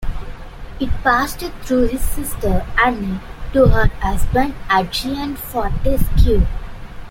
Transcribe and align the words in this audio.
It 0.79 0.89
passed 1.03 1.41
through 1.61 1.89
his 1.89 2.01
sister, 2.03 2.65
Anne, 2.83 3.21
to 3.53 3.67
her 3.67 3.85
husband-Adrian 3.99 5.35
Fortescue. 5.35 6.47